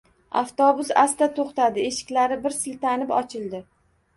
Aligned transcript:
Avtobus 0.39 0.89
asta 1.01 1.27
to’xtadi, 1.35 1.83
eshiklari 1.91 2.39
bir 2.47 2.59
siltanib, 2.59 3.17
ochildi. 3.23 3.63